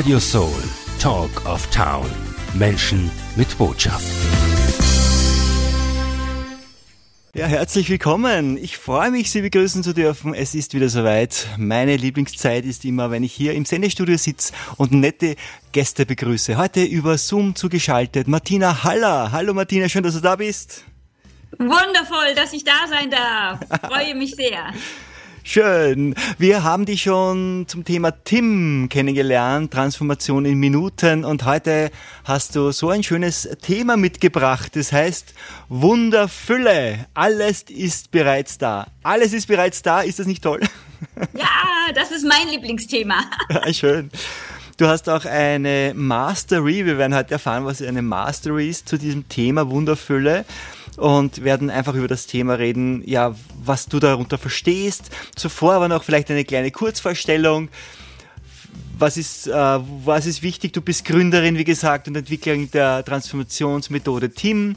[0.00, 0.62] Radio Soul,
[0.98, 2.10] Talk of Town.
[2.54, 4.06] Menschen mit Botschaft.
[7.34, 8.56] Ja, herzlich willkommen.
[8.56, 10.32] Ich freue mich, Sie begrüßen zu dürfen.
[10.32, 11.48] Es ist wieder soweit.
[11.58, 15.36] Meine Lieblingszeit ist immer, wenn ich hier im Sendestudio sitze und nette
[15.72, 16.56] Gäste begrüße.
[16.56, 19.32] Heute über Zoom zugeschaltet Martina Haller.
[19.32, 20.82] Hallo Martina, schön, dass du da bist.
[21.58, 23.60] Wundervoll, dass ich da sein darf.
[23.86, 24.72] Freue mich sehr.
[25.42, 26.14] Schön.
[26.38, 31.24] Wir haben dich schon zum Thema Tim kennengelernt, Transformation in Minuten.
[31.24, 31.90] Und heute
[32.24, 34.76] hast du so ein schönes Thema mitgebracht.
[34.76, 35.34] Das heißt
[35.68, 37.06] Wunderfülle.
[37.14, 38.86] Alles ist bereits da.
[39.02, 40.02] Alles ist bereits da.
[40.02, 40.60] Ist das nicht toll?
[41.32, 41.46] Ja,
[41.94, 43.24] das ist mein Lieblingsthema.
[43.48, 44.10] Ja, schön.
[44.76, 46.84] Du hast auch eine Mastery.
[46.84, 50.44] Wir werden heute erfahren, was eine Mastery ist zu diesem Thema Wunderfülle
[51.00, 55.10] und werden einfach über das Thema reden, ja, was du darunter verstehst.
[55.34, 57.70] Zuvor aber noch vielleicht eine kleine Kurzvorstellung.
[58.98, 60.74] Was ist, äh, was ist wichtig?
[60.74, 64.76] Du bist Gründerin, wie gesagt, und Entwicklerin der Transformationsmethode TIM.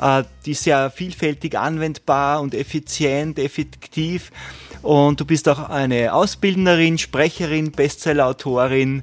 [0.00, 4.30] Äh, die ist sehr vielfältig anwendbar und effizient, effektiv.
[4.82, 9.02] Und du bist auch eine Ausbildnerin, Sprecherin, Bestsellerautorin.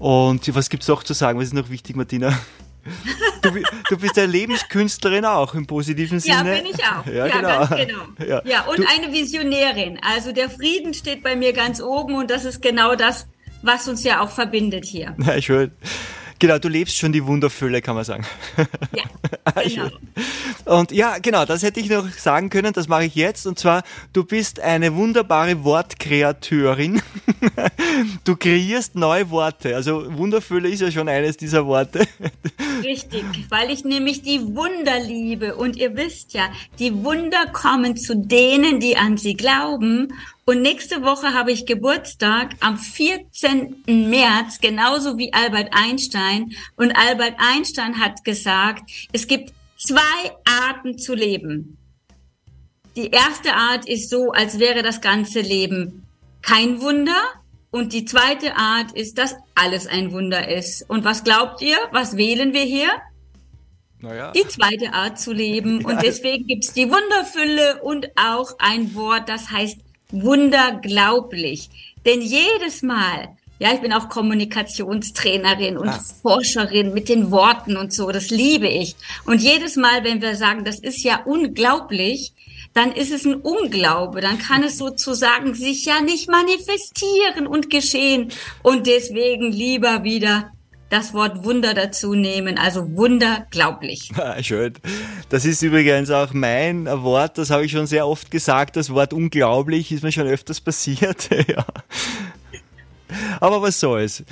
[0.00, 1.38] Und was gibt es noch zu sagen?
[1.38, 2.36] Was ist noch wichtig, Martina?
[3.42, 3.50] Du,
[3.88, 6.56] du, bist eine Lebenskünstlerin auch im positiven Sinne.
[6.56, 7.06] Ja, bin ich auch.
[7.06, 7.48] Ja, ja genau.
[7.48, 8.02] ganz genau.
[8.26, 9.98] Ja, ja und du, eine Visionärin.
[10.02, 13.26] Also der Frieden steht bei mir ganz oben und das ist genau das,
[13.62, 15.14] was uns ja auch verbindet hier.
[15.18, 15.72] Ja, schön.
[16.40, 18.26] Genau, du lebst schon die Wunderfülle, kann man sagen.
[18.92, 19.04] Ja,
[19.62, 19.90] genau.
[20.64, 23.46] Und ja, genau, das hätte ich noch sagen können, das mache ich jetzt.
[23.46, 27.02] Und zwar, du bist eine wunderbare Wortkreateurin.
[28.24, 29.74] Du kreierst neue Worte.
[29.74, 32.06] Also Wunderfülle ist ja schon eines dieser Worte.
[32.82, 35.56] Richtig, weil ich nämlich die Wunder liebe.
[35.56, 40.12] Und ihr wisst ja, die Wunder kommen zu denen, die an sie glauben.
[40.50, 43.84] Und nächste Woche habe ich Geburtstag am 14.
[43.86, 46.50] März, genauso wie Albert Einstein.
[46.74, 51.78] Und Albert Einstein hat gesagt, es gibt zwei Arten zu leben.
[52.96, 56.04] Die erste Art ist so, als wäre das ganze Leben
[56.42, 57.22] kein Wunder.
[57.70, 60.82] Und die zweite Art ist, dass alles ein Wunder ist.
[60.90, 61.76] Und was glaubt ihr?
[61.92, 62.90] Was wählen wir hier?
[64.00, 64.32] Naja.
[64.32, 65.84] Die zweite Art zu leben.
[65.84, 69.78] Und deswegen gibt's die Wunderfülle und auch ein Wort, das heißt
[70.12, 71.68] wunderglaublich.
[72.04, 76.00] Denn jedes Mal, ja, ich bin auch Kommunikationstrainerin und ah.
[76.22, 78.96] Forscherin mit den Worten und so, das liebe ich.
[79.26, 82.32] Und jedes Mal, wenn wir sagen, das ist ja unglaublich,
[82.72, 88.30] dann ist es ein Unglaube, dann kann es sozusagen sich ja nicht manifestieren und geschehen.
[88.62, 90.52] Und deswegen lieber wieder
[90.90, 94.10] das Wort Wunder dazu nehmen, also wunderglaublich.
[94.42, 94.74] schön.
[95.28, 99.12] Das ist übrigens auch mein Wort, das habe ich schon sehr oft gesagt, das Wort
[99.12, 101.30] unglaublich ist mir schon öfters passiert.
[101.48, 101.64] ja.
[103.40, 104.22] Aber was soll's.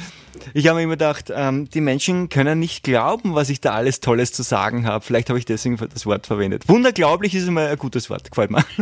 [0.55, 4.01] Ich habe mir immer gedacht, ähm, die Menschen können nicht glauben, was ich da alles
[4.01, 5.05] Tolles zu sagen habe.
[5.05, 6.69] Vielleicht habe ich deswegen das Wort verwendet.
[6.69, 8.65] Wunderglaublich ist immer ein gutes Wort, gefällt mir.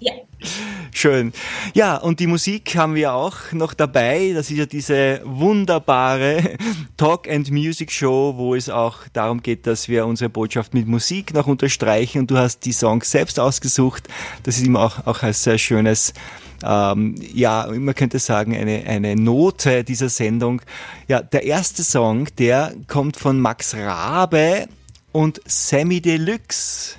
[0.00, 0.12] Ja.
[0.92, 1.32] Schön.
[1.74, 4.32] Ja, und die Musik haben wir auch noch dabei.
[4.34, 6.56] Das ist ja diese wunderbare
[6.96, 11.34] Talk and Music Show, wo es auch darum geht, dass wir unsere Botschaft mit Musik
[11.34, 12.20] noch unterstreichen.
[12.20, 14.08] Und du hast die Songs selbst ausgesucht.
[14.42, 16.12] Das ist immer auch, auch ein sehr schönes
[16.64, 20.62] ähm, ja, man könnte sagen, eine, eine Note dieser Sendung.
[21.08, 24.68] Ja, der erste Song, der kommt von Max Rabe
[25.12, 26.96] und Sammy Deluxe.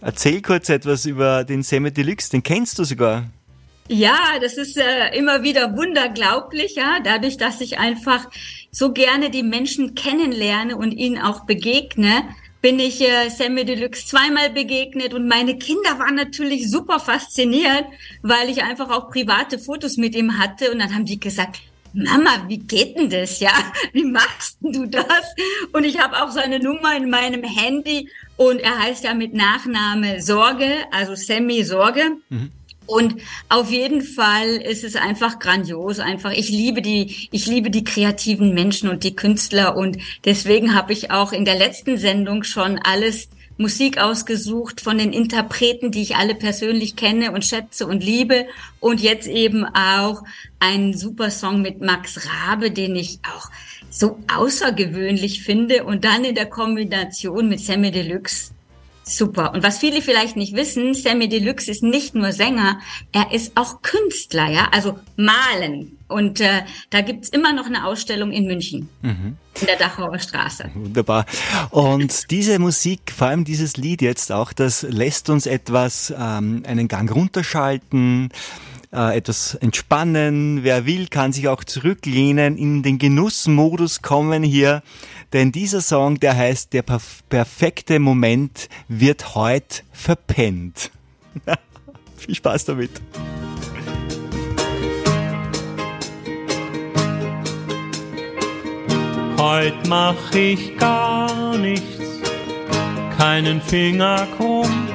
[0.00, 3.24] Erzähl kurz etwas über den Sammy Deluxe, den kennst du sogar.
[3.88, 8.28] Ja, das ist äh, immer wieder wunderglaublich, ja, dadurch, dass ich einfach
[8.72, 12.24] so gerne die Menschen kennenlerne und ihnen auch begegne,
[12.66, 17.84] bin ich äh, Sammy Deluxe zweimal begegnet und meine Kinder waren natürlich super fasziniert,
[18.22, 21.60] weil ich einfach auch private Fotos mit ihm hatte und dann haben die gesagt,
[21.92, 23.38] Mama, wie geht denn das?
[23.38, 23.52] Ja,
[23.92, 25.32] wie machst du das?
[25.72, 30.20] Und ich habe auch seine Nummer in meinem Handy und er heißt ja mit Nachname
[30.20, 32.16] Sorge, also Sammy Sorge.
[32.30, 32.50] Mhm.
[32.86, 33.16] Und
[33.48, 36.32] auf jeden Fall ist es einfach grandios, einfach.
[36.32, 41.10] Ich liebe die, ich liebe die kreativen Menschen und die Künstler und deswegen habe ich
[41.10, 43.28] auch in der letzten Sendung schon alles
[43.58, 48.46] Musik ausgesucht von den Interpreten, die ich alle persönlich kenne und schätze und liebe.
[48.80, 50.22] Und jetzt eben auch
[50.60, 53.50] einen super Song mit Max Rabe, den ich auch
[53.88, 55.84] so außergewöhnlich finde.
[55.84, 58.52] Und dann in der Kombination mit Sammy Deluxe
[59.08, 59.54] Super.
[59.54, 62.80] Und was viele vielleicht nicht wissen, Sammy Deluxe ist nicht nur Sänger,
[63.12, 65.96] er ist auch Künstler, ja, also malen.
[66.08, 68.88] Und äh, da gibt's immer noch eine Ausstellung in München.
[69.02, 69.36] Mhm.
[69.60, 70.70] In der Dachauer Straße.
[70.74, 71.24] Wunderbar.
[71.70, 76.88] Und diese Musik, vor allem dieses Lied jetzt auch, das lässt uns etwas ähm, einen
[76.88, 78.30] Gang runterschalten,
[78.92, 80.64] äh, etwas entspannen.
[80.64, 84.82] Wer will, kann sich auch zurücklehnen, in den Genussmodus kommen hier.
[85.32, 90.90] Denn dieser Song, der heißt, der perf perfekte Moment wird heute verpennt.
[92.16, 92.90] Viel Spaß damit.
[99.38, 102.20] Heut mach ich gar nichts,
[103.18, 104.88] keinen Finger krumm.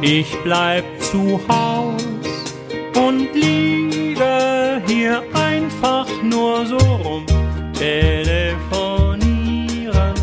[0.00, 2.04] Ich bleib zu Haus
[2.94, 7.26] und liege hier einfach nur so rum.
[7.78, 10.14] Telefonieren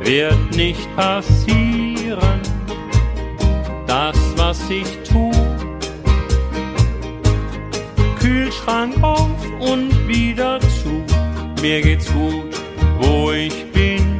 [0.00, 2.40] wird nicht passieren.
[3.86, 5.30] Das, was ich tu,
[8.18, 9.28] Kühlschrank auf
[9.60, 11.04] und wieder zu.
[11.60, 12.58] Mir geht's gut,
[13.00, 14.18] wo ich bin.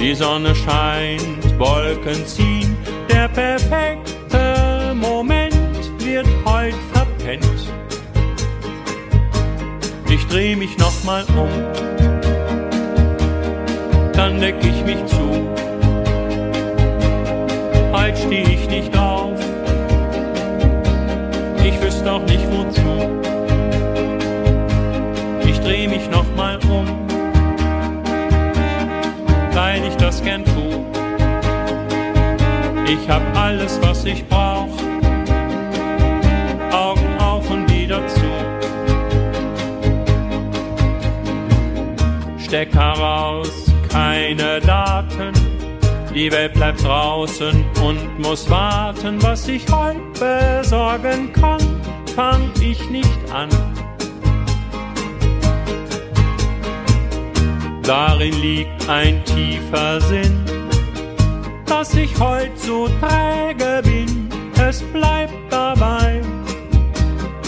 [0.00, 2.74] Die Sonne scheint, Wolken ziehen.
[3.10, 5.54] Der perfekte Moment
[5.98, 7.44] wird heut verpennt.
[10.34, 11.48] Dreh mich nochmal um,
[14.14, 15.30] dann deck ich mich zu.
[17.92, 19.38] Heut steh ich nicht auf,
[21.64, 23.20] ich wüsste auch nicht wozu.
[25.46, 26.88] Ich dreh mich nochmal um,
[29.52, 30.84] weil ich das gern tu.
[32.88, 34.43] Ich hab alles, was ich brauch,
[42.54, 45.32] Stecker raus, keine Daten.
[46.14, 51.58] Die Welt bleibt draußen und muss warten, was ich heute besorgen kann,
[52.14, 53.48] fang ich nicht an.
[57.82, 60.44] Darin liegt ein tiefer Sinn,
[61.66, 64.28] dass ich heut so träge bin.
[64.64, 66.20] Es bleibt dabei,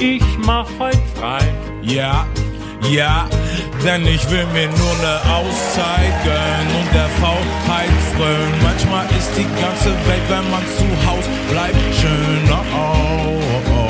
[0.01, 1.55] ich mach heut frei.
[1.83, 2.27] Ja,
[2.91, 3.29] ja,
[3.85, 8.55] denn ich will mir nur ne Auszeit gönnen und der Faulheit frönen.
[8.63, 12.65] Manchmal ist die ganze Welt, wenn man zu Haus bleibt, schöner.
[12.75, 13.87] Oh, oh,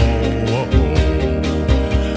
[0.51, 0.67] oh,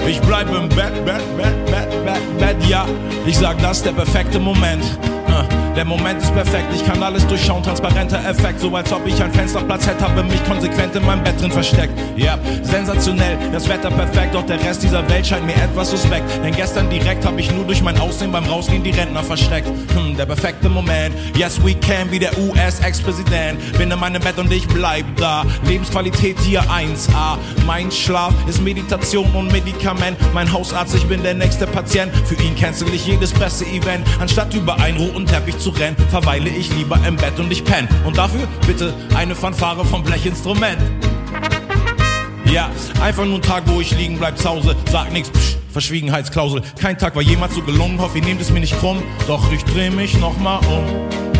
[0.04, 0.08] oh.
[0.08, 1.99] Ich bleib im Bett, Bett, Bett, Bett,
[2.40, 2.86] Bett, ja.
[3.26, 4.82] Ich sag, das ist der perfekte Moment.
[5.28, 9.22] Äh, Der Moment ist perfekt, ich kann alles durchschauen, transparenter Effekt, so als ob ich
[9.22, 11.92] ein Fensterplatz hätte, habe mich konsequent in meinem Bett drin versteckt.
[12.16, 16.24] Ja, sensationell, das Wetter perfekt, doch der Rest dieser Welt scheint mir etwas suspekt.
[16.44, 19.68] Denn gestern direkt habe ich nur durch mein Aussehen beim Rausgehen die Rentner verschreckt.
[19.94, 23.78] Hm, der perfekte Moment, yes we can, wie der US-Ex-Präsident.
[23.78, 27.38] Bin in meinem Bett und ich bleib da, Lebensqualität hier 1A.
[27.64, 32.12] Mein Schlaf ist Meditation und Medikament, mein Hausarzt, ich bin der nächste Patient.
[32.30, 36.72] Für ihn cancel ich jedes Presseevent, anstatt über einen roten Teppich zu rennen, verweile ich
[36.76, 37.88] lieber im Bett und ich penn.
[38.04, 40.78] Und dafür bitte eine Fanfare vom Blechinstrument.
[42.44, 42.70] Ja,
[43.02, 46.62] einfach nur ein Tag, wo ich liegen bleib zu Hause, sag nix, psch, Verschwiegenheitsklausel.
[46.78, 49.64] Kein Tag war jemals so gelungen, hoffe ihr nehmt es mir nicht krumm, doch ich
[49.64, 50.84] dreh mich nochmal um.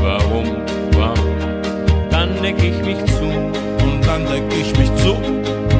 [0.03, 0.57] Warum,
[0.95, 2.11] warum?
[2.11, 3.27] Dann deck ich mich zu.
[3.27, 5.17] Und dann deck ich mich zu,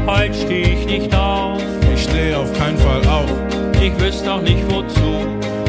[0.07, 1.61] Heut steh ich nicht auf.
[1.93, 3.50] ich steh auf keinen Fall auf.
[3.83, 5.27] Ich wüsste auch nicht wozu.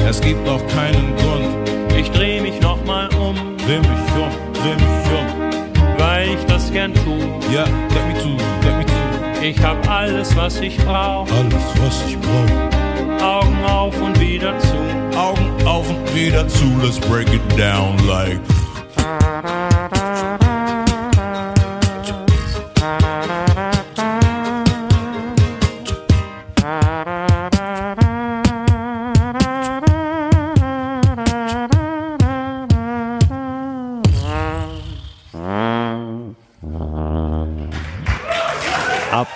[0.08, 5.08] Es gibt auch keinen Grund, Ich dreh mich nochmal um, dreh mich um, dreh mich
[5.18, 5.98] um.
[5.98, 7.18] weil ich das gern tu.
[7.54, 9.46] Ja, deck mich zu, deck mich zu.
[9.46, 11.28] Ich hab alles, was ich brauch.
[11.32, 13.24] Alles, was ich brauch.
[13.24, 15.18] Augen auf und wieder zu.
[15.18, 18.40] Augen auf und wieder zu, let's break it down like.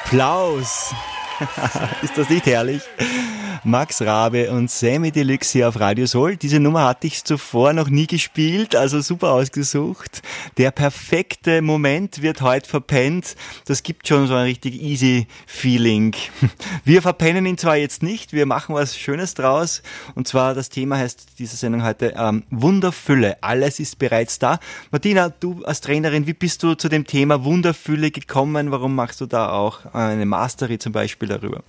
[0.06, 0.94] Applaus!
[2.04, 2.84] Ist das nicht herrlich?
[3.68, 6.38] Max Rabe und Sammy Deluxe hier auf Radio Soul.
[6.38, 10.22] Diese Nummer hatte ich zuvor noch nie gespielt, also super ausgesucht.
[10.58, 13.36] Der perfekte Moment wird heute verpennt.
[13.66, 16.16] Das gibt schon so ein richtig easy Feeling.
[16.86, 19.82] Wir verpennen ihn zwar jetzt nicht, wir machen was Schönes draus.
[20.14, 23.42] Und zwar das Thema heißt dieser Sendung heute ähm, Wunderfülle.
[23.42, 24.60] Alles ist bereits da.
[24.92, 28.70] Martina, du als Trainerin, wie bist du zu dem Thema Wunderfülle gekommen?
[28.70, 31.64] Warum machst du da auch eine Mastery zum Beispiel darüber?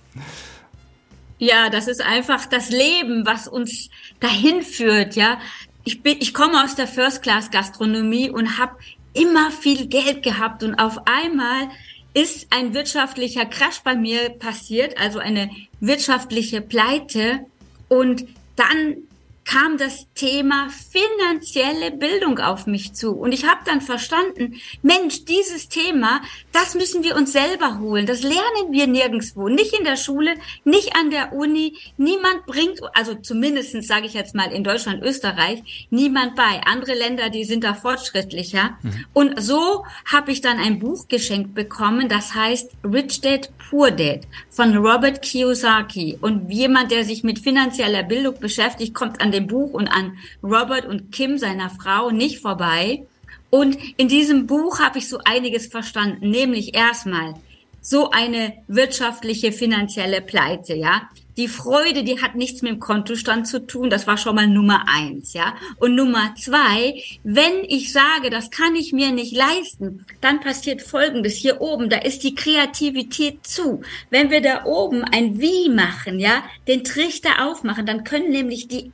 [1.39, 3.89] Ja, das ist einfach das Leben, was uns
[4.19, 5.39] dahin führt, ja.
[5.83, 8.75] Ich bin, ich komme aus der First Class Gastronomie und habe
[9.13, 11.69] immer viel Geld gehabt und auf einmal
[12.13, 17.45] ist ein wirtschaftlicher Crash bei mir passiert, also eine wirtschaftliche Pleite
[17.89, 18.25] und
[18.55, 18.97] dann
[19.45, 23.11] kam das Thema finanzielle Bildung auf mich zu.
[23.11, 26.21] Und ich habe dann verstanden, Mensch, dieses Thema,
[26.51, 28.07] das müssen wir uns selber holen.
[28.07, 29.47] Das lernen wir nirgendwo.
[29.47, 30.33] Nicht in der Schule,
[30.65, 31.77] nicht an der Uni.
[31.97, 36.61] Niemand bringt, also zumindestens sage ich jetzt mal in Deutschland, Österreich, niemand bei.
[36.65, 38.77] Andere Länder, die sind da fortschrittlicher.
[38.81, 39.05] Mhm.
[39.13, 44.21] Und so habe ich dann ein Buch geschenkt bekommen, das heißt Rich Dad, Poor Dad
[44.49, 46.17] von Robert Kiyosaki.
[46.21, 50.06] Und jemand, der sich mit finanzieller Bildung beschäftigt, kommt an dem Buch und an
[50.43, 53.05] Robert und Kim, seiner Frau, nicht vorbei.
[53.49, 57.35] Und in diesem Buch habe ich so einiges verstanden, nämlich erstmal
[57.81, 61.03] so eine wirtschaftliche, finanzielle Pleite, ja.
[61.37, 63.91] Die Freude, die hat nichts mit dem Kontostand zu tun.
[63.91, 65.55] Das war schon mal Nummer eins, ja.
[65.79, 71.35] Und Nummer zwei, wenn ich sage, das kann ich mir nicht leisten, dann passiert Folgendes.
[71.35, 73.81] Hier oben, da ist die Kreativität zu.
[74.09, 78.91] Wenn wir da oben ein Wie machen, ja, den Trichter aufmachen, dann können nämlich die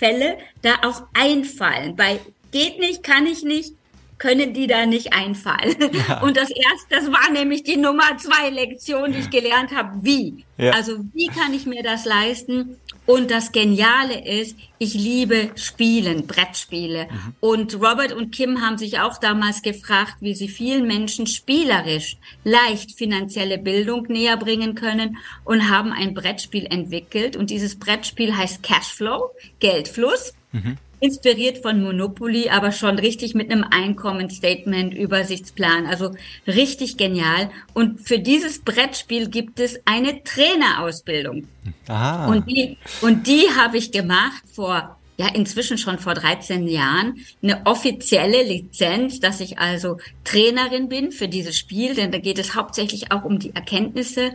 [0.00, 1.96] Einfälle da auch einfallen.
[1.96, 2.20] Bei
[2.52, 3.74] geht nicht, kann ich nicht,
[4.18, 5.76] können die da nicht einfallen.
[6.08, 6.20] Ja.
[6.22, 10.44] Und das erste, das war nämlich die Nummer zwei Lektion, die ich gelernt habe, wie.
[10.58, 10.72] Ja.
[10.72, 12.78] Also wie kann ich mir das leisten?
[13.10, 17.08] Und das Geniale ist, ich liebe Spielen, Brettspiele.
[17.10, 17.34] Mhm.
[17.40, 22.96] Und Robert und Kim haben sich auch damals gefragt, wie sie vielen Menschen spielerisch leicht
[22.96, 27.36] finanzielle Bildung näher bringen können und haben ein Brettspiel entwickelt.
[27.36, 30.32] Und dieses Brettspiel heißt Cashflow, Geldfluss.
[30.52, 35.86] Mhm inspiriert von Monopoly, aber schon richtig mit einem Einkommensstatement, Übersichtsplan.
[35.86, 36.14] Also
[36.46, 37.50] richtig genial.
[37.74, 41.46] Und für dieses Brettspiel gibt es eine Trainerausbildung.
[41.88, 42.26] Aha.
[42.26, 47.66] Und die, und die habe ich gemacht vor ja inzwischen schon vor 13 Jahren eine
[47.66, 53.12] offizielle Lizenz, dass ich also Trainerin bin für dieses Spiel, denn da geht es hauptsächlich
[53.12, 54.30] auch um die Erkenntnisse.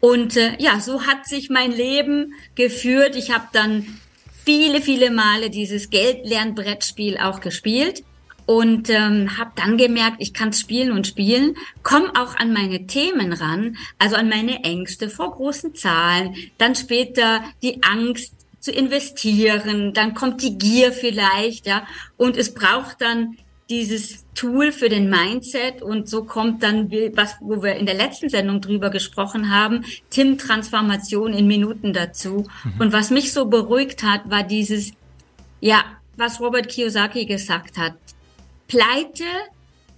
[0.00, 3.16] Und äh, ja, so hat sich mein Leben geführt.
[3.16, 4.00] Ich habe dann
[4.44, 8.04] viele, viele Male dieses Geldlernbrettspiel auch gespielt
[8.46, 13.32] und ähm, habe dann gemerkt, ich kann spielen und spielen, komme auch an meine Themen
[13.32, 20.14] ran, also an meine Ängste vor großen Zahlen, dann später die Angst zu investieren, dann
[20.14, 23.36] kommt die Gier vielleicht, ja, und es braucht dann
[23.70, 28.28] dieses Tool für den Mindset und so kommt dann, was, wo wir in der letzten
[28.28, 32.46] Sendung drüber gesprochen haben, Tim-Transformation in Minuten dazu.
[32.64, 32.80] Mhm.
[32.80, 34.92] Und was mich so beruhigt hat, war dieses,
[35.60, 35.84] ja,
[36.16, 37.94] was Robert Kiyosaki gesagt hat.
[38.66, 39.24] Pleite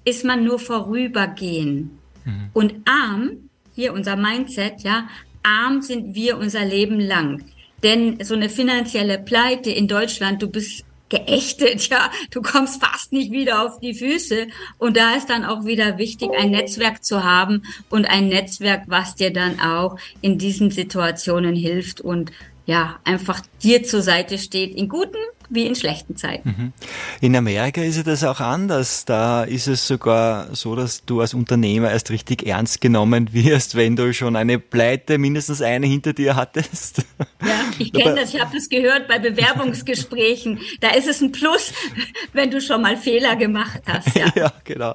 [0.04, 1.98] ist man nur vorübergehen.
[2.24, 2.50] Mhm.
[2.52, 5.08] Und arm, hier unser Mindset, ja,
[5.42, 7.44] arm sind wir unser Leben lang.
[7.82, 13.30] Denn so eine finanzielle Pleite in Deutschland, du bist geächtet, ja, du kommst fast nicht
[13.30, 14.48] wieder auf die Füße.
[14.78, 19.14] Und da ist dann auch wieder wichtig, ein Netzwerk zu haben und ein Netzwerk, was
[19.14, 22.32] dir dann auch in diesen Situationen hilft und
[22.64, 25.18] ja, einfach dir zur Seite steht, in guten
[25.52, 26.48] wie in schlechten Zeiten.
[26.48, 26.72] Mhm.
[27.20, 29.04] In Amerika ist das auch anders.
[29.04, 33.96] Da ist es sogar so, dass du als Unternehmer erst richtig ernst genommen wirst, wenn
[33.96, 37.04] du schon eine Pleite, mindestens eine hinter dir hattest.
[37.42, 40.58] Ja, ich kenne das, ich habe das gehört bei Bewerbungsgesprächen.
[40.80, 41.72] Da ist es ein Plus,
[42.32, 44.16] wenn du schon mal Fehler gemacht hast.
[44.16, 44.94] Ja, ja genau.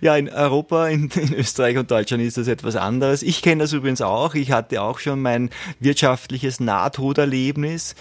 [0.00, 3.22] Ja, in Europa, in, in Österreich und Deutschland ist das etwas anderes.
[3.22, 4.34] Ich kenne das übrigens auch.
[4.34, 7.94] Ich hatte auch schon mein wirtschaftliches Nahtoderlebnis.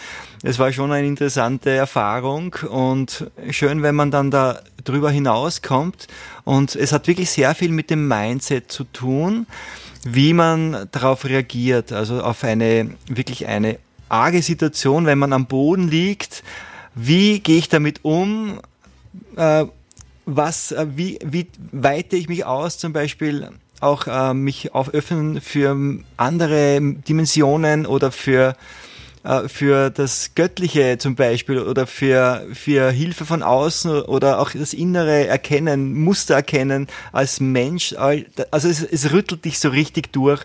[0.43, 6.07] Es war schon eine interessante Erfahrung und schön, wenn man dann da drüber hinauskommt.
[6.45, 9.45] Und es hat wirklich sehr viel mit dem Mindset zu tun,
[10.03, 13.77] wie man darauf reagiert, also auf eine wirklich eine
[14.10, 16.43] arge Situation, wenn man am Boden liegt.
[16.95, 18.60] Wie gehe ich damit um?
[19.36, 19.65] Äh,
[20.25, 25.77] was, äh, wie, wie weite ich mich aus, zum Beispiel auch äh, mich auföffnen für
[26.17, 28.55] andere Dimensionen oder für
[29.48, 35.28] für das Göttliche zum Beispiel oder für, für Hilfe von außen oder auch das innere
[35.28, 37.94] Erkennen, Muster erkennen als Mensch.
[37.94, 40.44] Also es, es rüttelt dich so richtig durch.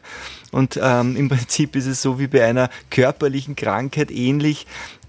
[0.53, 4.67] Und ähm, im Prinzip ist es so wie bei einer körperlichen Krankheit ähnlich,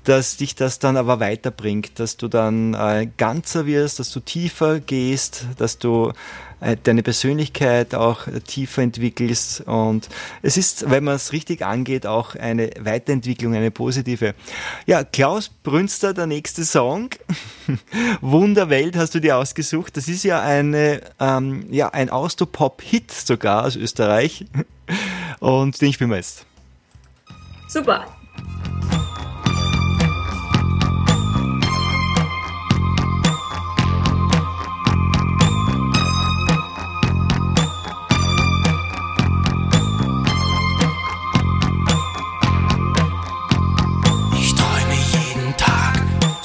[0.07, 4.79] dass dich das dann aber weiterbringt, dass du dann äh, ganzer wirst, dass du tiefer
[4.79, 6.13] gehst, dass du äh,
[6.83, 9.61] deine Persönlichkeit auch tiefer entwickelst.
[9.61, 10.09] Und
[10.41, 14.33] es ist, wenn man es richtig angeht, auch eine Weiterentwicklung, eine positive.
[14.85, 17.09] Ja, Klaus Brünster, der nächste Song.
[18.21, 19.97] Wunderwelt hast du dir ausgesucht.
[19.97, 24.45] Das ist ja eine, ähm, ja, ein Austropop-Hit sogar aus Österreich.
[25.39, 26.45] Und den spielen wir jetzt.
[27.67, 28.05] Super.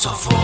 [0.03, 0.42] So for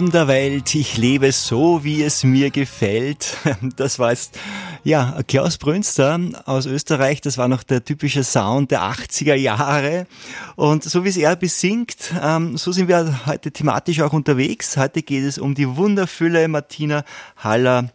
[0.00, 3.36] Wunderwelt, ich lebe so, wie es mir gefällt.
[3.76, 4.38] Das war jetzt,
[4.84, 7.20] ja, Klaus Brünster aus Österreich.
[7.20, 10.06] Das war noch der typische Sound der 80er Jahre.
[10.54, 14.76] Und so wie es er besingt, ähm, so sind wir heute thematisch auch unterwegs.
[14.76, 17.04] Heute geht es um die wundervolle Martina
[17.36, 17.90] Haller.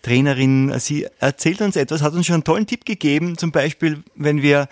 [0.00, 4.40] Trainerin, sie erzählt uns etwas, hat uns schon einen tollen Tipp gegeben, zum Beispiel, wenn
[4.40, 4.68] wir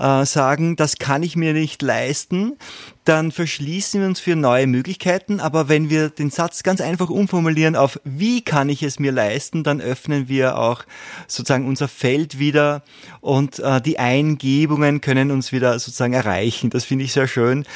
[0.00, 2.56] äh, sagen, das kann ich mir nicht leisten,
[3.04, 5.40] dann verschließen wir uns für neue Möglichkeiten.
[5.40, 9.62] Aber wenn wir den Satz ganz einfach umformulieren auf wie kann ich es mir leisten,
[9.62, 10.84] dann öffnen wir auch
[11.26, 12.82] sozusagen unser Feld wieder
[13.20, 16.70] und äh, die Eingebungen können uns wieder sozusagen erreichen.
[16.70, 17.66] Das finde ich sehr schön.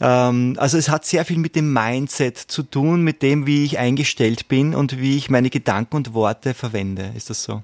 [0.00, 3.78] Ähm, also es hat sehr viel mit dem Mindset zu tun, mit dem, wie ich
[3.78, 7.12] eingestellt bin und wie ich meine Gedanken und Worte verwende.
[7.16, 7.62] Ist das so?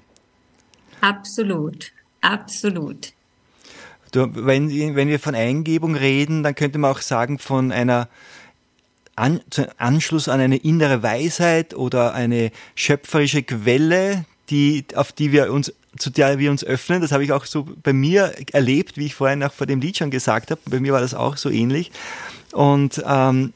[1.01, 3.13] Absolut, absolut.
[4.11, 8.07] Du, wenn, wenn wir von Eingebung reden, dann könnte man auch sagen von einer
[9.15, 9.41] an,
[9.77, 16.09] Anschluss an eine innere Weisheit oder eine schöpferische Quelle, die, auf die wir uns, zu
[16.09, 17.01] der wir uns öffnen.
[17.01, 19.97] Das habe ich auch so bei mir erlebt, wie ich vorhin auch vor dem Lied
[19.97, 20.61] schon gesagt habe.
[20.69, 21.91] Bei mir war das auch so ähnlich.
[22.53, 23.53] Und ähm,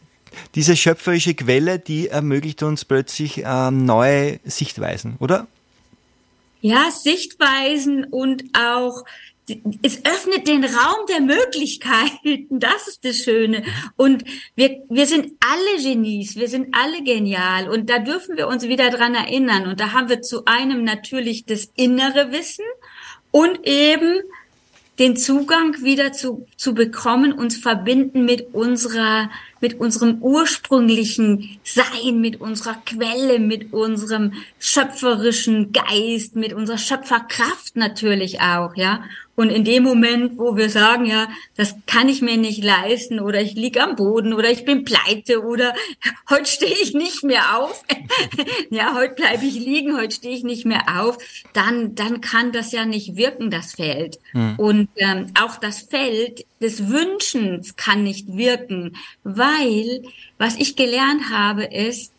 [0.55, 5.47] diese schöpferische Quelle, die ermöglicht uns plötzlich ähm, neue Sichtweisen, oder?
[6.61, 9.03] Ja, Sichtweisen und auch
[9.81, 12.47] es öffnet den Raum der Möglichkeiten.
[12.59, 13.63] Das ist das Schöne.
[13.95, 14.23] Und
[14.55, 16.35] wir, wir sind alle Genies.
[16.35, 17.69] Wir sind alle genial.
[17.69, 19.67] Und da dürfen wir uns wieder dran erinnern.
[19.67, 22.65] Und da haben wir zu einem natürlich das innere Wissen
[23.31, 24.21] und eben
[24.99, 32.39] den Zugang wieder zu, zu bekommen, uns verbinden mit unserer, mit unserem ursprünglichen Sein, mit
[32.39, 39.03] unserer Quelle, mit unserem schöpferischen Geist, mit unserer Schöpferkraft natürlich auch, ja.
[39.41, 43.41] Und in dem Moment, wo wir sagen, ja, das kann ich mir nicht leisten oder
[43.41, 45.73] ich lieg am Boden oder ich bin pleite oder
[46.29, 47.83] heute stehe ich nicht mehr auf,
[48.69, 51.17] ja, heute bleibe ich liegen, heute stehe ich nicht mehr auf,
[51.53, 54.19] dann, dann kann das ja nicht wirken, das Feld.
[54.33, 54.59] Hm.
[54.59, 60.03] Und ähm, auch das Feld des Wünschens kann nicht wirken, weil
[60.37, 62.13] was ich gelernt habe ist,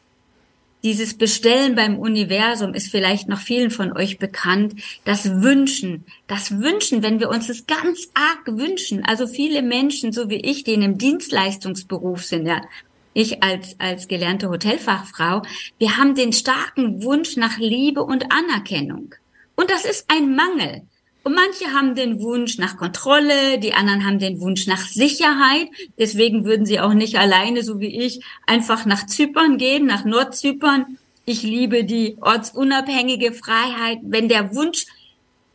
[0.82, 4.74] dieses Bestellen beim Universum ist vielleicht noch vielen von euch bekannt.
[5.04, 9.04] Das Wünschen, das Wünschen, wenn wir uns das ganz arg wünschen.
[9.04, 12.62] Also viele Menschen, so wie ich, die in einem Dienstleistungsberuf sind, ja,
[13.14, 15.42] ich als, als gelernte Hotelfachfrau,
[15.78, 19.14] wir haben den starken Wunsch nach Liebe und Anerkennung.
[19.54, 20.82] Und das ist ein Mangel.
[21.24, 25.68] Und manche haben den Wunsch nach Kontrolle, die anderen haben den Wunsch nach Sicherheit.
[25.98, 30.98] Deswegen würden sie auch nicht alleine, so wie ich, einfach nach Zypern gehen, nach Nordzypern.
[31.24, 33.98] Ich liebe die ortsunabhängige Freiheit.
[34.02, 34.86] Wenn der Wunsch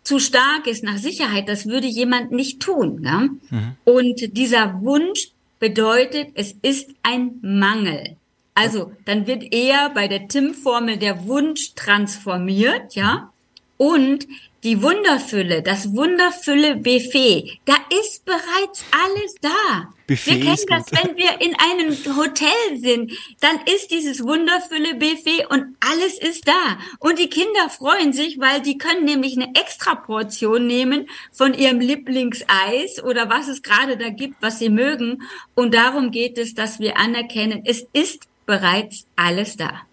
[0.04, 3.02] zu stark ist nach Sicherheit, das würde jemand nicht tun.
[3.04, 3.28] Ja?
[3.50, 3.76] Mhm.
[3.84, 8.16] Und dieser Wunsch bedeutet, es ist ein Mangel.
[8.54, 13.32] Also dann wird eher bei der TIM-Formel der Wunsch transformiert, ja.
[13.78, 14.28] Und
[14.68, 19.94] die Wunderfülle, das Wunderfülle Buffet, da ist bereits alles da.
[20.08, 21.04] Buffet Wir kennen das, gut.
[21.04, 26.78] wenn wir in einem Hotel sind, dann ist dieses wundervolle Buffet und alles ist da.
[27.00, 31.80] Und die Kinder freuen sich, weil die können nämlich eine extra Portion nehmen von ihrem
[31.80, 35.24] Lieblingseis oder was es gerade da gibt, was sie mögen.
[35.56, 39.84] Und darum geht es, dass wir anerkennen, es ist bereits alles da.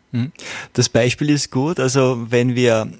[0.73, 1.79] Das Beispiel ist gut.
[1.79, 2.91] Also wenn wir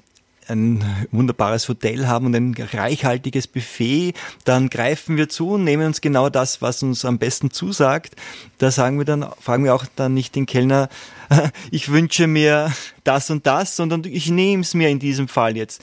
[0.47, 6.01] ein wunderbares Hotel haben und ein reichhaltiges Buffet, dann greifen wir zu und nehmen uns
[6.01, 8.15] genau das, was uns am besten zusagt.
[8.57, 10.89] Da sagen wir dann, fragen wir auch dann nicht den Kellner,
[11.71, 12.71] ich wünsche mir
[13.03, 15.81] das und das, sondern ich nehme es mir in diesem Fall jetzt.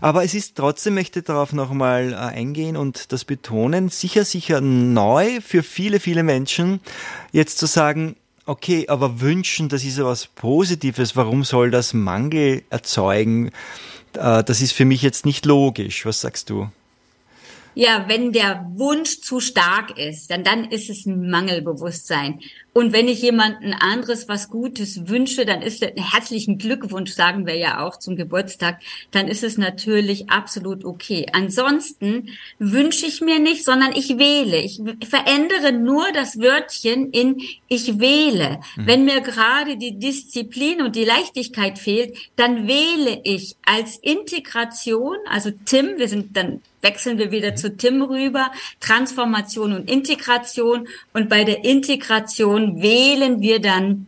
[0.00, 5.40] Aber es ist trotzdem, möchte darauf nochmal äh, eingehen und das betonen, sicher, sicher neu
[5.40, 6.80] für viele, viele Menschen,
[7.32, 11.16] jetzt zu sagen, Okay, aber wünschen, das ist ja was Positives.
[11.16, 13.50] Warum soll das Mangel erzeugen?
[14.16, 16.04] Äh, Das ist für mich jetzt nicht logisch.
[16.06, 16.68] Was sagst du?
[17.74, 22.40] Ja, wenn der Wunsch zu stark ist, dann, dann ist es ein Mangelbewusstsein.
[22.74, 27.46] Und wenn ich jemanden anderes was Gutes wünsche, dann ist es ein herzlichen Glückwunsch, sagen
[27.46, 28.80] wir ja auch zum Geburtstag,
[29.12, 31.26] dann ist es natürlich absolut okay.
[31.32, 34.58] Ansonsten wünsche ich mir nicht, sondern ich wähle.
[34.58, 38.58] Ich verändere nur das Wörtchen in ich wähle.
[38.76, 45.52] Wenn mir gerade die Disziplin und die Leichtigkeit fehlt, dann wähle ich als Integration, also
[45.64, 50.86] Tim, wir sind dann wechseln wir wieder zu Tim rüber, Transformation und Integration.
[51.12, 54.06] Und bei der Integration wählen wir dann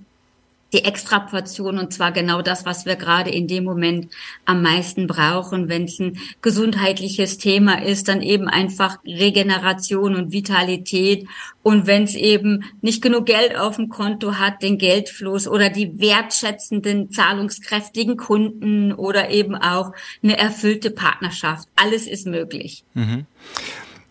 [0.73, 4.09] die Extraportion und zwar genau das, was wir gerade in dem Moment
[4.45, 5.69] am meisten brauchen.
[5.69, 11.27] Wenn es ein gesundheitliches Thema ist, dann eben einfach Regeneration und Vitalität.
[11.62, 15.99] Und wenn es eben nicht genug Geld auf dem Konto hat, den Geldfluss oder die
[16.01, 19.92] wertschätzenden, zahlungskräftigen Kunden oder eben auch
[20.23, 21.69] eine erfüllte Partnerschaft.
[21.77, 22.85] Alles ist möglich.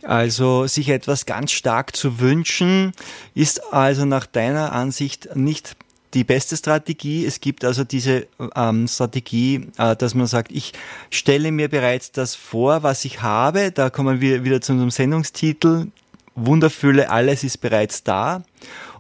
[0.06, 2.92] Also sich etwas ganz stark zu wünschen,
[3.34, 5.76] ist also nach deiner Ansicht nicht
[6.14, 7.26] die beste Strategie.
[7.26, 10.74] Es gibt also diese ähm, Strategie, äh, dass man sagt, ich
[11.10, 13.72] stelle mir bereits das vor, was ich habe.
[13.72, 15.88] Da kommen wir wieder zu unserem Sendungstitel.
[16.36, 18.44] Wunderfülle, alles ist bereits da.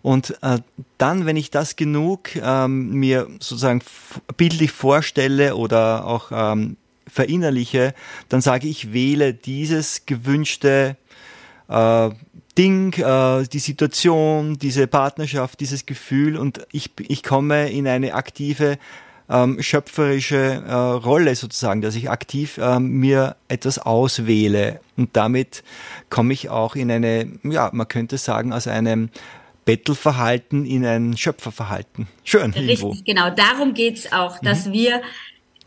[0.02, 0.60] Und äh,
[0.98, 3.82] dann, wenn ich das genug ähm, mir sozusagen
[4.38, 6.78] bildlich vorstelle oder auch ähm,
[7.16, 7.94] verinnerliche,
[8.30, 10.98] dann sage ich, wähle dieses gewünschte
[11.70, 12.10] äh,
[12.58, 18.78] Ding, äh, die Situation, diese Partnerschaft, dieses Gefühl und ich, ich komme in eine aktive
[19.30, 25.64] ähm, schöpferische äh, Rolle sozusagen, dass ich aktiv ähm, mir etwas auswähle und damit
[26.10, 29.10] komme ich auch in eine, ja, man könnte sagen, aus einem
[29.66, 32.08] Bettelverhalten in ein Schöpferverhalten.
[32.24, 32.90] Schön, irgendwo.
[32.90, 33.32] Richtig, genau.
[33.32, 35.02] Darum geht's auch, dass wir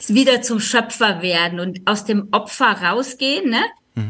[0.06, 3.62] wieder zum Schöpfer werden und aus dem Opfer rausgehen, ne?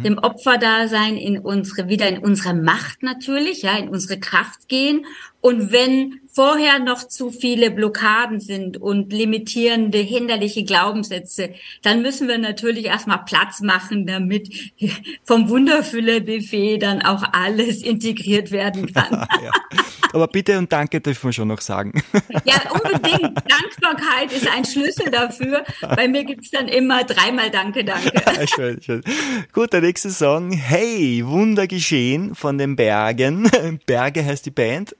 [0.04, 5.06] Dem Opferdasein in unsere, wieder in unsere Macht natürlich, ja, in unsere Kraft gehen.
[5.40, 11.50] Und wenn vorher noch zu viele Blockaden sind und limitierende, hinderliche Glaubenssätze,
[11.82, 14.48] dann müssen wir natürlich erstmal Platz machen, damit
[15.24, 19.26] vom Wunderfülle-Buffet dann auch alles integriert werden kann.
[19.42, 19.50] ja.
[20.12, 21.92] Aber bitte und danke dürfen wir schon noch sagen.
[22.44, 23.38] Ja, unbedingt.
[23.46, 25.64] Dankbarkeit ist ein Schlüssel dafür.
[25.96, 28.12] Bei mir gibt's dann immer dreimal Danke, danke.
[28.48, 29.02] schön, schön.
[29.52, 30.52] Gut, der nächste Song.
[30.52, 33.50] Hey, Wunder geschehen von den Bergen.
[33.86, 34.94] Berge heißt die Band.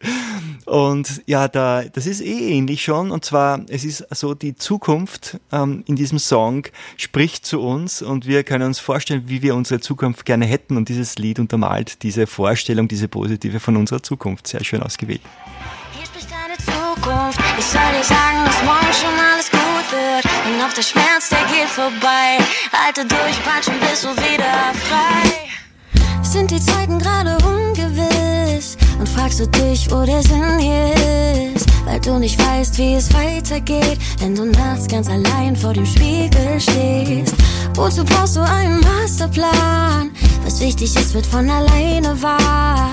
[0.67, 3.11] Und ja, da, das ist eh ähnlich schon.
[3.11, 6.65] Und zwar, es ist so, die Zukunft ähm, in diesem Song
[6.97, 10.77] spricht zu uns und wir können uns vorstellen, wie wir unsere Zukunft gerne hätten.
[10.77, 14.47] Und dieses Lied untermalt diese Vorstellung, diese positive von unserer Zukunft.
[14.47, 15.23] Sehr schön ausgewählt.
[15.93, 17.41] Hier spricht deine Zukunft.
[17.59, 20.25] Ich soll dir sagen, dass morgen schon alles gut wird.
[20.25, 22.39] Und auch der Schmerz, der geht vorbei.
[22.73, 23.39] Halte durch,
[23.81, 25.49] bist du wieder frei.
[26.23, 27.58] Sind die Zeiten gerade ungewiss?
[29.39, 31.67] Fragst du dich, wo der Sinn ist?
[31.85, 33.99] Weil du nicht weißt, wie es weitergeht.
[34.19, 37.37] Wenn du nachts ganz allein vor dem Spiegel stehst.
[37.75, 40.11] Wozu brauchst du einen Masterplan?
[40.45, 42.91] Was wichtig ist, wird von alleine wahr.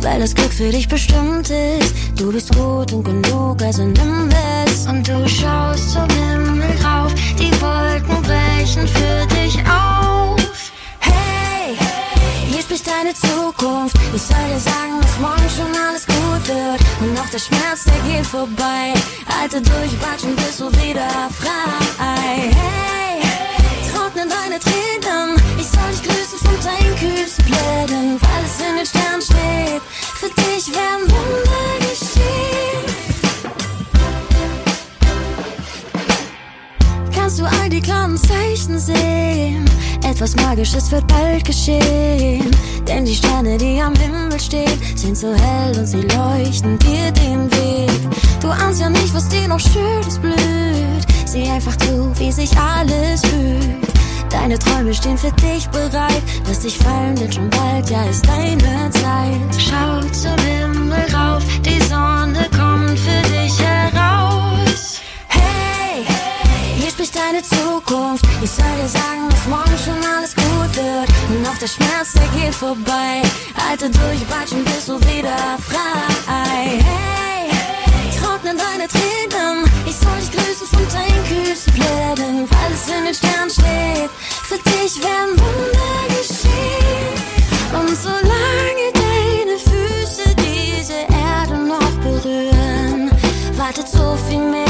[0.00, 1.94] Weil das Glück für dich bestimmt ist.
[2.16, 4.28] Du bist gut und genug, also nimm
[4.66, 4.86] es.
[4.86, 7.14] Und du schaust zum Himmel rauf.
[7.38, 9.93] Die Wolken brechen für dich auf.
[12.64, 13.96] Hey, hier spricht deine Zukunft.
[14.14, 16.80] Ich soll dir sagen, dass morgen schon alles gut wird.
[17.00, 18.94] Und auch der Schmerz, der geht vorbei.
[19.28, 22.50] Halte durch, batschen, bist du wieder frei.
[22.50, 23.20] Hey,
[23.92, 25.36] trockne deine Tränen.
[25.58, 28.20] Ich soll dich grüßen von deinen Plänen.
[28.20, 29.82] Weil es in den Sternen steht.
[30.14, 33.13] Für dich werden Wunder geschehen.
[37.24, 39.64] Kannst du all die klaren Zeichen sehen?
[40.06, 42.50] Etwas Magisches wird bald geschehen.
[42.86, 47.50] Denn die Sterne, die am Himmel stehen, sind so hell und sie leuchten dir den
[47.50, 47.90] Weg.
[48.42, 51.06] Du ahnst ja nicht, was dir noch Schönes blüht.
[51.24, 53.88] Sieh einfach zu, wie sich alles fühlt.
[54.28, 56.22] Deine Träume stehen für dich bereit.
[56.46, 59.40] Lass dich fallen, denn schon bald, ja, ist deine Zeit.
[59.56, 63.33] Schau zum Himmel rauf, die Sonne kommt für dich
[67.34, 68.24] deine Zukunft.
[68.42, 71.08] Ich soll dir sagen, dass morgen schon alles gut wird.
[71.30, 73.22] Und auch der Schmerz, der geht vorbei.
[73.68, 76.78] Halte durch, bald schon bist du wieder frei.
[76.78, 77.50] Hey,
[78.20, 79.64] trockne deine Tränen.
[79.86, 84.10] Ich soll dich grüßen von deinen kühlsten Plänen, weil es in den Sternen steht.
[84.44, 87.14] Für dich werden Wunder geschehen.
[87.72, 93.10] Und solange deine Füße diese Erde noch berühren,
[93.56, 94.63] wartet so viel mehr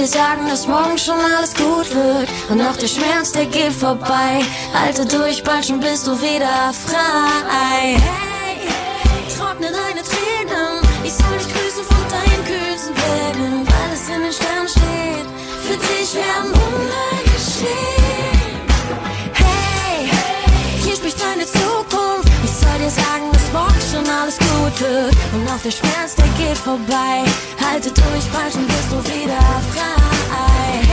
[0.00, 2.28] dir sagen, dass morgen schon alles gut wird.
[2.48, 4.40] Und auch der Schmerz, der geht vorbei.
[4.72, 7.36] Halte durch, bald schon bist du wieder frei.
[7.50, 7.96] Hey,
[9.36, 10.80] trockne deine Tränen.
[11.04, 13.66] Ich soll dich grüßen von deinen kühlsten Plänen.
[13.66, 15.28] Weil es in den Sternen steht.
[15.66, 17.99] Für dich werden Wunder geschehen.
[24.80, 25.14] Wird.
[25.32, 27.24] Und auch der Schmerz, der geht vorbei.
[27.60, 29.40] Halte durch, bald schon bist du wieder
[29.72, 30.89] frei.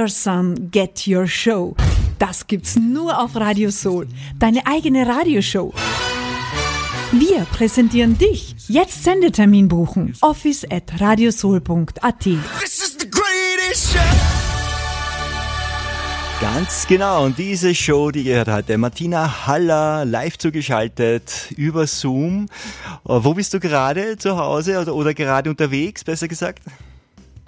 [0.00, 1.76] Your Sun, Get Your Show.
[2.18, 4.06] Das gibt's nur auf Radio Soul.
[4.38, 5.74] Deine eigene Radioshow.
[7.12, 8.54] Wir präsentieren dich.
[8.66, 10.14] Jetzt Sendetermin buchen.
[10.22, 12.26] Office at radiosoul.at.
[16.40, 17.24] Ganz genau.
[17.26, 22.46] Und diese Show, die gehört heute Martina Haller live zugeschaltet über Zoom.
[23.04, 24.16] Wo bist du gerade?
[24.16, 26.62] Zu Hause oder, oder gerade unterwegs, besser gesagt?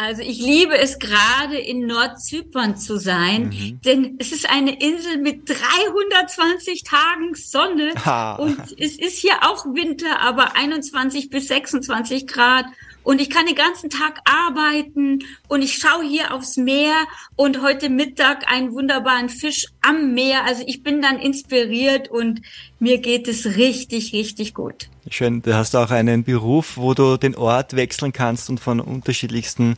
[0.05, 5.49] Also ich liebe es gerade in Nordzypern zu sein, denn es ist eine Insel mit
[5.49, 8.35] 320 Tagen Sonne Ha.
[8.35, 12.67] und es ist hier auch Winter, aber 21 bis 26 Grad
[13.05, 16.95] und ich kann den ganzen Tag arbeiten und ich schaue hier aufs Meer
[17.37, 20.45] und heute Mittag einen wunderbaren Fisch am Meer.
[20.45, 22.43] Also ich bin dann inspiriert und
[22.79, 24.89] mir geht es richtig, richtig gut.
[25.11, 29.77] Schön, du hast auch einen Beruf, wo du den Ort wechseln kannst und von unterschiedlichsten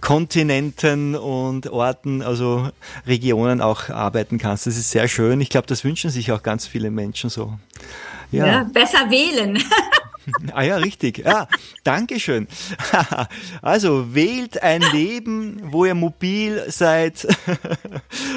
[0.00, 2.70] Kontinenten und Orten, also
[3.06, 4.66] Regionen auch arbeiten kannst.
[4.66, 5.40] Das ist sehr schön.
[5.40, 7.52] Ich glaube, das wünschen sich auch ganz viele Menschen so.
[8.32, 9.62] Ja, besser wählen.
[10.52, 11.18] Ah ja, richtig.
[11.18, 11.48] Ja,
[11.84, 12.48] Dankeschön.
[13.62, 17.26] Also wählt ein Leben, wo ihr mobil seid.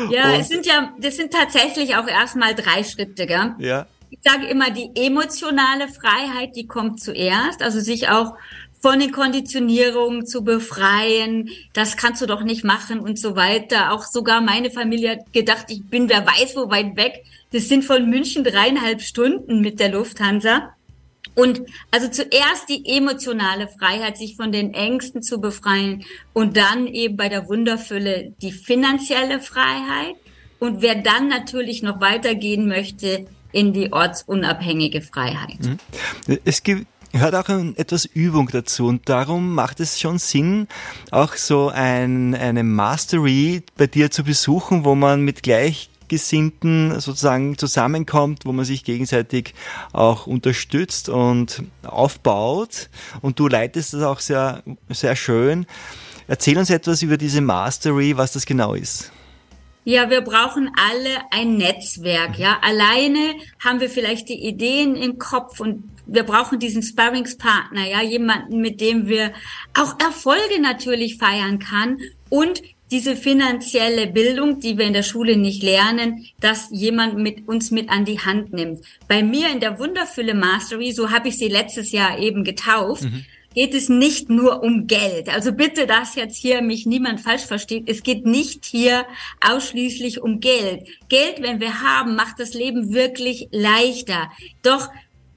[0.10, 3.54] Ja, es sind ja, das sind tatsächlich auch erstmal drei Schritte, gell?
[3.60, 3.88] Ja.
[4.10, 8.34] Ich sage immer, die emotionale Freiheit, die kommt zuerst, also sich auch
[8.82, 13.91] von den Konditionierungen zu befreien, das kannst du doch nicht machen und so weiter.
[13.91, 17.23] Auch sogar meine Familie hat gedacht, ich bin wer weiß wo weit weg.
[17.52, 20.73] Das sind von München dreieinhalb Stunden mit der Lufthansa.
[21.39, 27.15] Und also zuerst die emotionale Freiheit, sich von den Ängsten zu befreien und dann eben
[27.15, 30.15] bei der Wunderfülle die finanzielle Freiheit.
[30.60, 35.58] Und wer dann natürlich noch weitergehen möchte, in die ortsunabhängige Freiheit.
[36.43, 40.67] Es gibt gehört auch etwas Übung dazu und darum macht es schon Sinn,
[41.12, 45.41] auch so ein, eine Mastery bei dir zu besuchen, wo man mit
[46.09, 49.53] Gleichgesinnten sozusagen zusammenkommt, wo man sich gegenseitig
[49.93, 52.89] auch unterstützt und aufbaut
[53.21, 55.65] und du leitest das auch sehr, sehr schön.
[56.27, 59.11] Erzähl uns etwas über diese Mastery, was das genau ist.
[59.85, 62.37] Ja, wir brauchen alle ein Netzwerk.
[62.37, 67.87] Ja, alleine haben wir vielleicht die Ideen im Kopf und wir brauchen diesen Sparringspartner.
[67.87, 69.31] Ja, jemanden, mit dem wir
[69.73, 72.61] auch Erfolge natürlich feiern kann und
[72.91, 77.89] diese finanzielle Bildung, die wir in der Schule nicht lernen, dass jemand mit uns mit
[77.89, 78.82] an die Hand nimmt.
[79.08, 83.25] Bei mir in der Wunderfülle Mastery, so habe ich sie letztes Jahr eben getauft, mhm.
[83.54, 85.30] geht es nicht nur um Geld.
[85.30, 87.88] Also bitte, dass jetzt hier mich niemand falsch versteht.
[87.88, 89.06] Es geht nicht hier
[89.47, 90.88] ausschließlich um Geld.
[91.10, 94.32] Geld, wenn wir haben, macht das Leben wirklich leichter.
[94.63, 94.89] Doch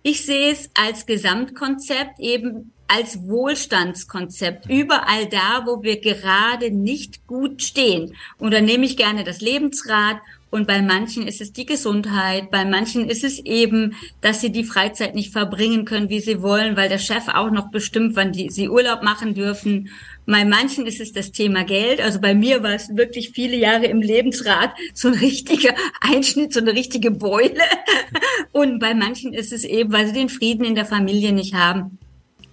[0.02, 7.62] ich sehe es als Gesamtkonzept eben als Wohlstandskonzept überall da, wo wir gerade nicht gut
[7.62, 8.14] stehen.
[8.38, 10.18] Und dann nehme ich gerne das Lebensrad
[10.52, 14.64] und bei manchen ist es die Gesundheit, bei manchen ist es eben, dass sie die
[14.64, 18.50] Freizeit nicht verbringen können, wie sie wollen, weil der Chef auch noch bestimmt, wann die,
[18.50, 19.88] sie Urlaub machen dürfen.
[20.26, 22.02] Bei manchen ist es das Thema Geld.
[22.02, 26.60] Also bei mir war es wirklich viele Jahre im Lebensrat so ein richtiger Einschnitt, so
[26.60, 27.62] eine richtige Beule.
[28.52, 31.98] Und bei manchen ist es eben, weil sie den Frieden in der Familie nicht haben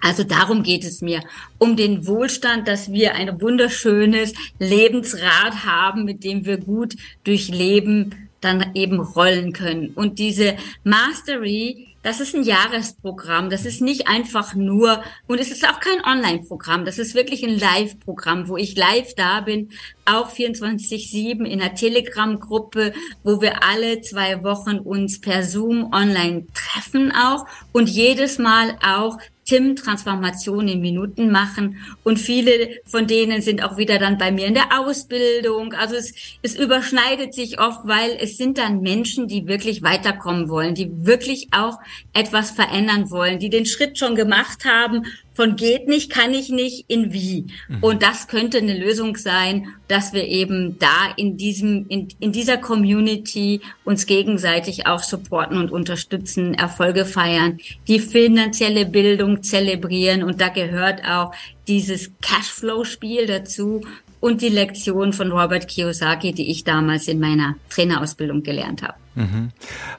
[0.02, 1.22] also darum geht es mir,
[1.58, 8.30] um den Wohlstand, dass wir ein wunderschönes Lebensrad haben, mit dem wir gut durch Leben
[8.42, 9.90] dann eben rollen können.
[9.90, 13.50] Und diese Mastery, das ist ein Jahresprogramm.
[13.50, 16.86] Das ist nicht einfach nur, und es ist auch kein Online-Programm.
[16.86, 19.72] Das ist wirklich ein Live-Programm, wo ich live da bin,
[20.06, 27.12] auch 24-7 in einer Telegram-Gruppe, wo wir alle zwei Wochen uns per Zoom online treffen
[27.12, 29.18] auch und jedes Mal auch
[29.50, 31.78] TIM-Transformation in Minuten machen.
[32.04, 35.74] Und viele von denen sind auch wieder dann bei mir in der Ausbildung.
[35.74, 40.76] Also es, es überschneidet sich oft, weil es sind dann Menschen, die wirklich weiterkommen wollen,
[40.76, 41.80] die wirklich auch
[42.14, 45.06] etwas verändern wollen, die den Schritt schon gemacht haben
[45.40, 47.48] von geht nicht, kann ich nicht, in wie.
[47.70, 47.82] Mhm.
[47.82, 52.58] Und das könnte eine Lösung sein, dass wir eben da in diesem, in, in dieser
[52.58, 60.50] Community uns gegenseitig auch supporten und unterstützen, Erfolge feiern, die finanzielle Bildung zelebrieren und da
[60.50, 61.32] gehört auch
[61.70, 63.86] dieses Cashflow-Spiel dazu
[64.20, 68.96] und die Lektion von Robert Kiyosaki, die ich damals in meiner Trainerausbildung gelernt habe.
[69.16, 69.52] Mhm.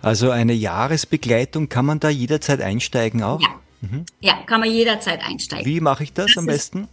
[0.02, 3.40] Also eine Jahresbegleitung, kann man da jederzeit einsteigen auch?
[3.40, 3.48] Ja.
[3.80, 4.04] Mhm.
[4.20, 5.66] Ja, kann man jederzeit einsteigen.
[5.66, 6.88] Wie mache ich das, das am besten?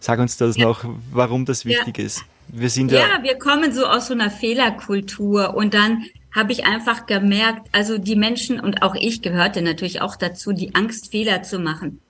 [0.00, 0.66] Sag uns das ja.
[0.66, 2.04] noch, warum das wichtig ja.
[2.04, 2.24] ist.
[2.48, 6.04] Wir sind ja, ja, wir kommen so aus so einer Fehlerkultur und dann
[6.34, 10.74] habe ich einfach gemerkt, also die Menschen und auch ich gehörte natürlich auch dazu, die
[10.74, 12.00] Angst, Fehler zu machen.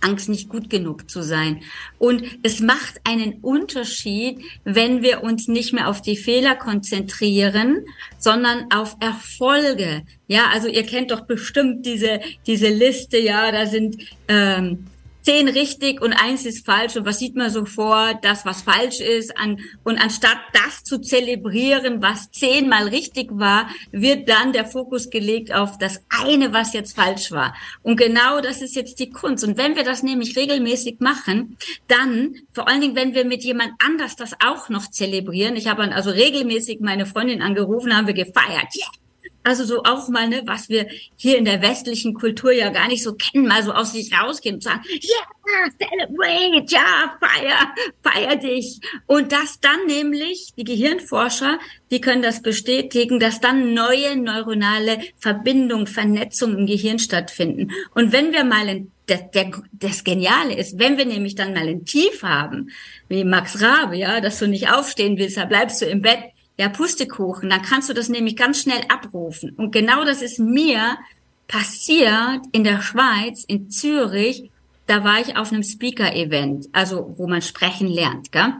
[0.00, 1.62] Angst, nicht gut genug zu sein.
[1.98, 7.84] Und es macht einen Unterschied, wenn wir uns nicht mehr auf die Fehler konzentrieren,
[8.18, 10.02] sondern auf Erfolge.
[10.28, 13.96] Ja, also ihr kennt doch bestimmt diese, diese Liste, ja, da sind
[14.28, 14.86] ähm,
[15.28, 16.96] zehn richtig und eins ist falsch.
[16.96, 18.18] Und was sieht man so vor?
[18.22, 19.36] Das, was falsch ist.
[19.36, 25.52] An, und anstatt das zu zelebrieren, was zehnmal richtig war, wird dann der Fokus gelegt
[25.52, 27.54] auf das eine, was jetzt falsch war.
[27.82, 29.44] Und genau das ist jetzt die Kunst.
[29.44, 31.58] Und wenn wir das nämlich regelmäßig machen,
[31.88, 35.82] dann, vor allen Dingen, wenn wir mit jemand anders das auch noch zelebrieren, ich habe
[35.92, 38.74] also regelmäßig meine Freundin angerufen, haben wir gefeiert.
[38.74, 39.07] Yeah!
[39.44, 43.02] Also so auch mal, ne, was wir hier in der westlichen Kultur ja gar nicht
[43.02, 48.80] so kennen, mal so aus sich rausgehen und sagen, ja, celebrate, ja, feier, feier dich.
[49.06, 51.58] Und dass dann nämlich die Gehirnforscher,
[51.90, 57.72] die können das bestätigen, dass dann neue neuronale Verbindungen, Vernetzungen im Gehirn stattfinden.
[57.94, 61.66] Und wenn wir mal in das, der, das Geniale ist, wenn wir nämlich dann mal
[61.66, 62.70] ein Tief haben,
[63.08, 66.20] wie Max Rabe, ja, dass du nicht aufstehen willst, da bleibst du im Bett,
[66.58, 69.50] ja, Pustekuchen, dann kannst du das nämlich ganz schnell abrufen.
[69.56, 70.98] Und genau das ist mir
[71.46, 74.50] passiert in der Schweiz, in Zürich.
[74.86, 78.54] Da war ich auf einem Speaker-Event, also wo man sprechen lernt, gell?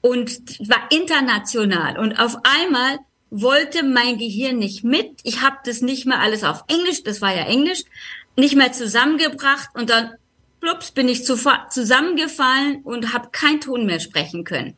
[0.00, 0.30] Und
[0.68, 1.98] war international.
[1.98, 2.98] Und auf einmal
[3.30, 5.18] wollte mein Gehirn nicht mit.
[5.22, 7.82] Ich habe das nicht mehr alles auf Englisch, das war ja Englisch,
[8.36, 9.70] nicht mehr zusammengebracht.
[9.74, 10.12] Und dann,
[10.60, 14.76] plups, bin ich zusammengefallen und habe kein Ton mehr sprechen können.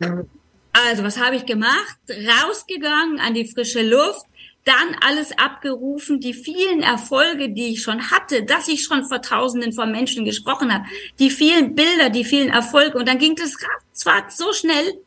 [0.00, 0.28] Mhm.
[0.74, 1.98] Also, was habe ich gemacht?
[2.10, 4.26] Rausgegangen an die frische Luft,
[4.64, 9.72] dann alles abgerufen, die vielen Erfolge, die ich schon hatte, dass ich schon vor Tausenden
[9.72, 10.84] von Menschen gesprochen habe,
[11.18, 12.98] die vielen Bilder, die vielen Erfolge.
[12.98, 13.56] Und dann ging das
[13.92, 14.98] zwar so schnell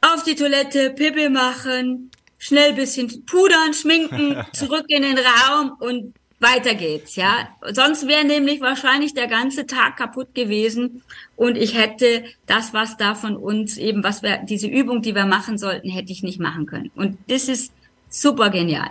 [0.00, 6.74] auf die Toilette, Pippe machen, schnell bisschen pudern, schminken, zurück in den Raum und weiter
[6.74, 7.48] geht's, ja.
[7.72, 11.02] Sonst wäre nämlich wahrscheinlich der ganze Tag kaputt gewesen
[11.34, 15.26] und ich hätte das, was da von uns eben, was wir, diese Übung, die wir
[15.26, 16.90] machen sollten, hätte ich nicht machen können.
[16.94, 17.72] Und das ist
[18.08, 18.90] super genial.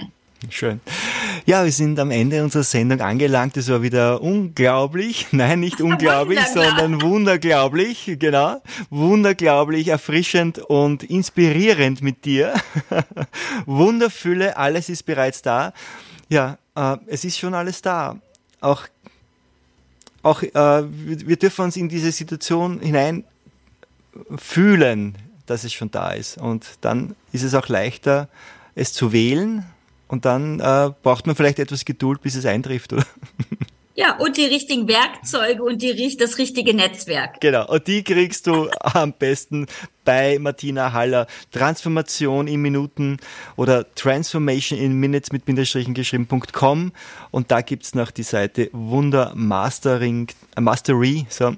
[0.50, 0.82] Schön.
[1.46, 3.56] Ja, wir sind am Ende unserer Sendung angelangt.
[3.58, 5.28] Es war wieder unglaublich.
[5.32, 8.16] Nein, nicht unglaublich, sondern wunderglaublich.
[8.20, 8.62] Genau.
[8.90, 12.54] Wunderglaublich, erfrischend und inspirierend mit dir.
[13.66, 15.74] Wunderfülle, alles ist bereits da.
[16.30, 18.18] Ja, äh, es ist schon alles da.
[18.62, 18.84] Auch,
[20.22, 23.24] auch äh, wir, wir dürfen uns in diese Situation hinein
[24.36, 26.38] fühlen, dass es schon da ist.
[26.38, 28.30] Und dann ist es auch leichter,
[28.76, 29.66] es zu wählen.
[30.08, 33.06] Und dann äh, braucht man vielleicht etwas Geduld, bis es eintrifft, oder?
[33.96, 37.40] Ja, und die richtigen Werkzeuge und die, das richtige Netzwerk.
[37.42, 39.68] Genau, und die kriegst du am besten
[40.04, 41.28] bei Martina Haller.
[41.52, 43.18] Transformation in Minuten
[43.56, 46.92] oder Transformation in Minutes mit Bindestrichen geschrieben.com
[47.32, 51.26] und da gibt's noch die Seite Wunder Mastering, äh, Mastery.
[51.30, 51.56] So.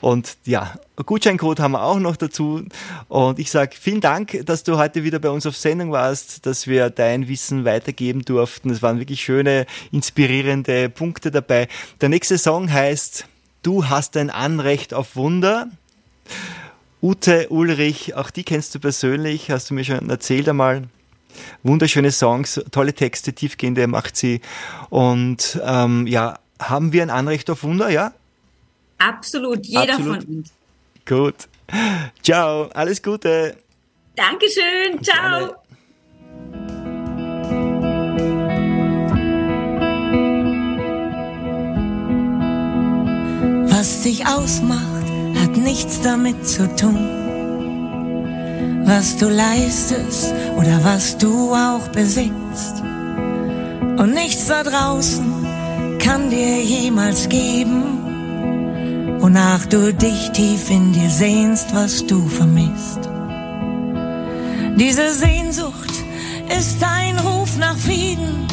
[0.00, 2.64] Und ja, Gutscheincode haben wir auch noch dazu.
[3.08, 6.66] Und ich sage vielen Dank, dass du heute wieder bei uns auf Sendung warst, dass
[6.66, 8.70] wir dein Wissen weitergeben durften.
[8.70, 11.68] Es waren wirklich schöne, inspirierende Punkte dabei.
[12.00, 13.26] Der nächste Song heißt
[13.62, 15.68] Du hast ein Anrecht auf Wunder.
[17.04, 20.84] Ute Ulrich, auch die kennst du persönlich, hast du mir schon erzählt einmal.
[21.62, 24.40] Wunderschöne Songs, tolle Texte, tiefgehende macht sie.
[24.88, 28.14] Und ähm, ja, haben wir ein Anrecht auf Wunder, ja?
[28.96, 30.24] Absolut, jeder Absolut.
[30.24, 30.52] von uns.
[31.06, 31.34] Gut.
[32.22, 33.54] Ciao, alles Gute.
[34.16, 35.56] Dankeschön, ciao.
[43.68, 44.93] Was dich ausmacht
[45.40, 47.08] hat nichts damit zu tun,
[48.86, 52.82] was du leistest oder was du auch besitzt.
[53.96, 55.24] Und nichts da draußen
[55.98, 57.82] kann dir jemals geben,
[59.20, 63.00] wonach du dich tief in dir sehnst, was du vermisst.
[64.76, 65.92] Diese Sehnsucht
[66.58, 68.46] ist ein Ruf nach Frieden,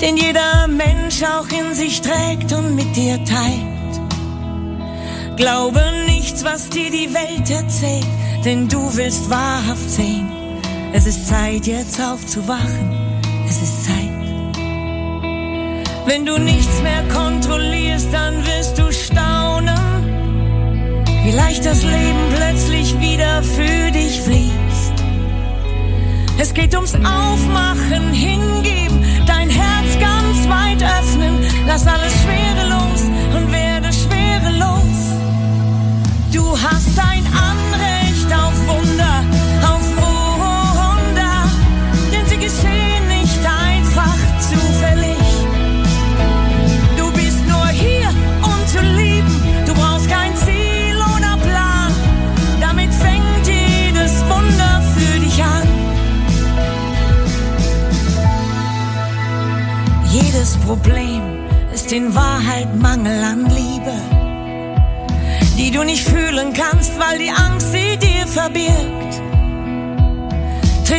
[0.00, 3.73] den jeder Mensch auch in sich trägt und mit dir teilt.
[5.36, 8.06] Glaube nichts, was dir die Welt erzählt,
[8.44, 10.28] denn du willst wahrhaft sehen.
[10.92, 13.20] Es ist Zeit, jetzt aufzuwachen.
[13.48, 14.14] Es ist Zeit.
[16.06, 19.74] Wenn du nichts mehr kontrollierst, dann wirst du staunen,
[21.24, 24.92] wie leicht das Leben plötzlich wieder für dich fließt.
[26.38, 32.63] Es geht ums Aufmachen, hingeben, dein Herz ganz weit öffnen, lass alles Schwere
[36.34, 37.63] Du hast ein Anrecht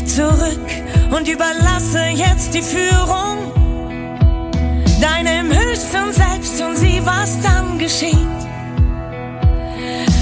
[0.05, 0.69] zurück
[1.11, 3.51] und überlasse jetzt die Führung
[5.01, 8.15] deinem höchsten Selbst und sieh, was dann geschieht.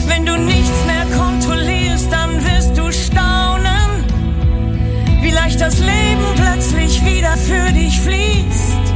[0.07, 3.89] Wenn du nichts mehr kontrollierst, dann wirst du staunen,
[5.21, 8.93] wie leicht das Leben plötzlich wieder für dich fließt.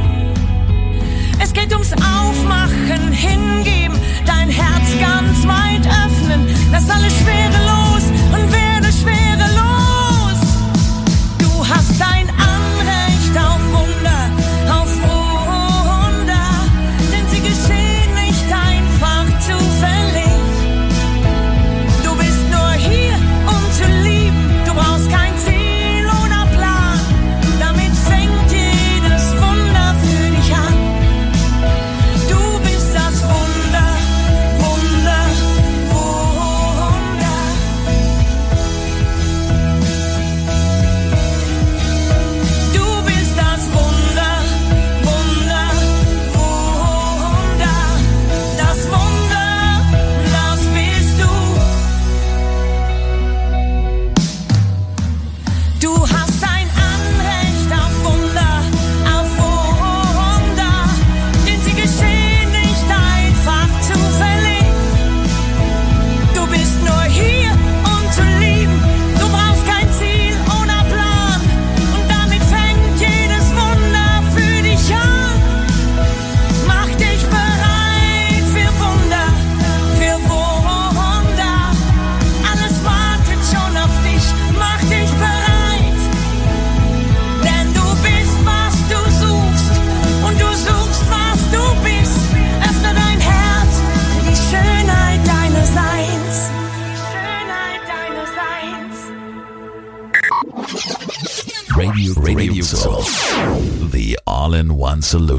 [1.40, 8.52] Es geht ums Aufmachen, hingeben, dein Herz ganz weit öffnen, lass alles Schwere los und
[8.52, 9.37] werde schwer.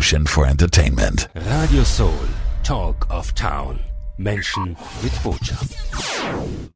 [0.10, 1.28] Passion for Entertainment.
[1.36, 2.12] Radio Soul,
[2.64, 3.80] Talk of Town.
[4.18, 5.76] Menschen mit Botschaft.